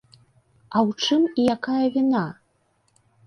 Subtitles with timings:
[0.75, 2.23] А ў чым і якая віна?